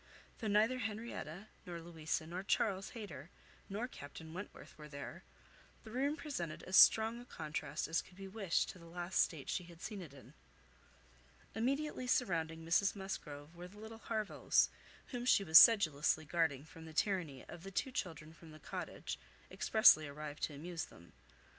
Though 0.39 0.47
neither 0.47 0.79
Henrietta, 0.79 1.49
nor 1.63 1.79
Louisa, 1.79 2.25
nor 2.25 2.41
Charles 2.41 2.89
Hayter, 2.97 3.29
nor 3.69 3.87
Captain 3.87 4.33
Wentworth 4.33 4.75
were 4.75 4.89
there, 4.89 5.23
the 5.83 5.91
room 5.91 6.17
presented 6.17 6.63
as 6.63 6.75
strong 6.75 7.21
a 7.21 7.25
contrast 7.25 7.87
as 7.87 8.01
could 8.01 8.15
be 8.17 8.27
wished 8.27 8.67
to 8.69 8.79
the 8.79 8.87
last 8.87 9.21
state 9.21 9.47
she 9.47 9.65
had 9.65 9.79
seen 9.79 10.01
it 10.01 10.11
in. 10.11 10.33
Immediately 11.53 12.07
surrounding 12.07 12.65
Mrs 12.65 12.95
Musgrove 12.95 13.55
were 13.55 13.67
the 13.67 13.77
little 13.77 13.99
Harvilles, 13.99 14.69
whom 15.09 15.23
she 15.23 15.43
was 15.43 15.59
sedulously 15.59 16.25
guarding 16.25 16.63
from 16.65 16.85
the 16.85 16.93
tyranny 16.93 17.45
of 17.45 17.61
the 17.61 17.69
two 17.69 17.91
children 17.91 18.33
from 18.33 18.49
the 18.49 18.59
Cottage, 18.59 19.19
expressly 19.51 20.07
arrived 20.07 20.41
to 20.41 20.55
amuse 20.55 20.85
them. 20.85 21.13